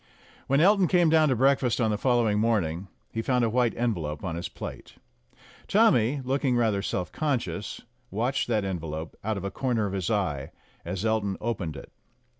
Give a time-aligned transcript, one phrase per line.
[0.47, 3.77] When Elton came down to breakfast on the follow ing morning, he found a white
[3.77, 4.95] envelope on his plate.
[5.67, 10.49] Tommy, looking rather self conscious, watched that envelope out of a corner of his eye
[10.83, 11.91] as Elton opened it.